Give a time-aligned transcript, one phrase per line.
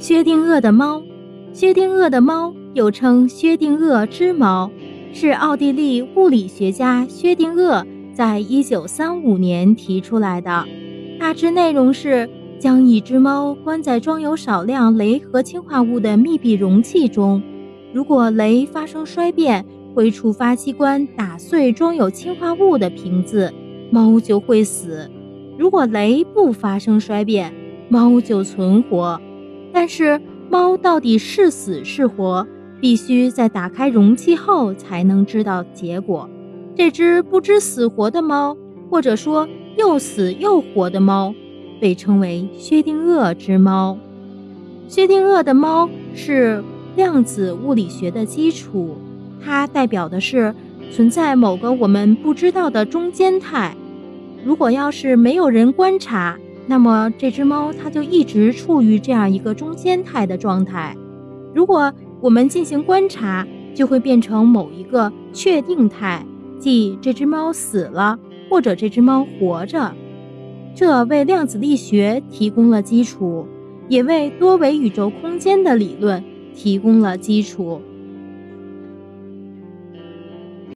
[0.00, 1.02] 薛定谔的猫，
[1.52, 4.70] 薛定谔的猫又称薛定谔之猫，
[5.12, 7.84] 是奥地利物理学家薛定谔
[8.14, 10.64] 在一九三五年提出来的。
[11.18, 12.26] 大致内容是
[12.58, 17.42] 将一只猫关在装有少量镭和氢化物的密闭容器中，
[17.92, 23.52] 如果镭发生衰变，会触发机关打碎装有氢化物的瓶子，
[23.90, 25.10] 猫就会死；
[25.58, 27.52] 如果镭不发生衰变，
[27.90, 29.20] 猫就存活。
[29.72, 32.46] 但是猫到底是死是活，
[32.80, 36.28] 必须在打开容器后才能知道结果。
[36.76, 38.56] 这只不知死活的猫，
[38.88, 41.34] 或者说又死又活的猫，
[41.80, 43.98] 被称为薛定谔之猫。
[44.88, 46.64] 薛定谔的猫是
[46.96, 48.96] 量子物理学的基础，
[49.44, 50.54] 它代表的是
[50.90, 53.76] 存在某个我们不知道的中间态。
[54.44, 56.38] 如果要是没有人观察，
[56.70, 60.96] 那么这只猫它就一直处于这样一个中间态的状态。
[61.52, 66.24] 如果我们进行观察，就会变成某一个确定态，
[66.60, 68.16] 即这只猫死了
[68.48, 69.92] 或者这只猫活着。
[70.72, 73.48] 这为量子力学提供了基础，
[73.88, 76.22] 也为多维宇宙空间的理论
[76.54, 77.82] 提供了基础。